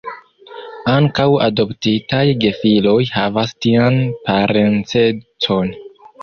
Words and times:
Ankaŭ 0.93 1.25
adoptitaj 1.47 2.21
gefiloj 2.45 2.95
havas 3.19 3.53
tian 3.67 4.01
parencecon. 4.31 5.71